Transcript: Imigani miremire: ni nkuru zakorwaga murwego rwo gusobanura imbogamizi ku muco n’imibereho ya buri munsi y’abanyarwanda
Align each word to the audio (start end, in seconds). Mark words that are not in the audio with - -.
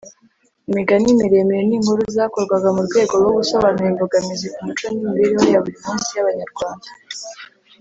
Imigani 0.69 1.19
miremire: 1.21 1.63
ni 1.67 1.77
nkuru 1.83 2.01
zakorwaga 2.15 2.67
murwego 2.75 3.13
rwo 3.21 3.31
gusobanura 3.37 3.87
imbogamizi 3.91 4.47
ku 4.53 4.59
muco 4.67 4.85
n’imibereho 4.89 5.45
ya 5.53 5.61
buri 5.63 5.77
munsi 5.83 6.09
y’abanyarwanda 6.15 6.87